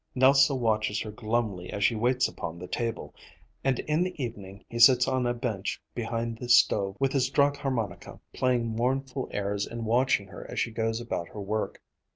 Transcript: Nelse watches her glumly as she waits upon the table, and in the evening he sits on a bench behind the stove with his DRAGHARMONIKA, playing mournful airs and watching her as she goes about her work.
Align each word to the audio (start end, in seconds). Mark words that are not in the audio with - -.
Nelse 0.15 0.49
watches 0.49 0.99
her 1.01 1.11
glumly 1.11 1.69
as 1.69 1.83
she 1.83 1.93
waits 1.93 2.27
upon 2.27 2.57
the 2.57 2.65
table, 2.67 3.13
and 3.63 3.77
in 3.81 4.01
the 4.01 4.15
evening 4.19 4.65
he 4.67 4.79
sits 4.79 5.07
on 5.07 5.27
a 5.27 5.33
bench 5.35 5.79
behind 5.93 6.39
the 6.39 6.49
stove 6.49 6.95
with 6.99 7.11
his 7.13 7.29
DRAGHARMONIKA, 7.29 8.19
playing 8.33 8.65
mournful 8.65 9.29
airs 9.31 9.67
and 9.67 9.85
watching 9.85 10.25
her 10.29 10.49
as 10.49 10.59
she 10.59 10.71
goes 10.71 10.99
about 10.99 11.27
her 11.27 11.39
work. 11.41 11.83